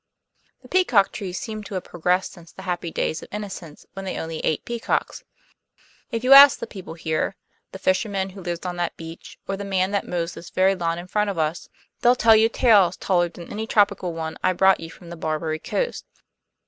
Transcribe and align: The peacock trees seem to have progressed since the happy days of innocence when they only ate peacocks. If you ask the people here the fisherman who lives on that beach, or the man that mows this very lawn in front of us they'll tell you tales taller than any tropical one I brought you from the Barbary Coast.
The 0.63 0.67
peacock 0.67 1.11
trees 1.11 1.37
seem 1.37 1.63
to 1.65 1.75
have 1.75 1.83
progressed 1.83 2.31
since 2.33 2.51
the 2.51 2.63
happy 2.63 2.89
days 2.89 3.21
of 3.21 3.29
innocence 3.31 3.85
when 3.93 4.03
they 4.03 4.17
only 4.17 4.39
ate 4.39 4.65
peacocks. 4.65 5.23
If 6.09 6.23
you 6.23 6.33
ask 6.33 6.57
the 6.57 6.65
people 6.65 6.95
here 6.95 7.35
the 7.71 7.77
fisherman 7.77 8.31
who 8.31 8.41
lives 8.41 8.65
on 8.65 8.77
that 8.77 8.97
beach, 8.97 9.37
or 9.47 9.57
the 9.57 9.63
man 9.63 9.91
that 9.91 10.07
mows 10.07 10.33
this 10.33 10.49
very 10.49 10.73
lawn 10.73 10.97
in 10.97 11.05
front 11.05 11.29
of 11.29 11.37
us 11.37 11.69
they'll 11.99 12.15
tell 12.15 12.35
you 12.35 12.49
tales 12.49 12.97
taller 12.97 13.29
than 13.29 13.51
any 13.51 13.67
tropical 13.67 14.11
one 14.11 14.37
I 14.41 14.53
brought 14.53 14.79
you 14.79 14.89
from 14.89 15.11
the 15.11 15.15
Barbary 15.15 15.59
Coast. 15.59 16.03